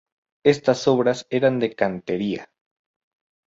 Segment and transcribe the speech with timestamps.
[0.43, 2.49] Estas obras eran de cantería.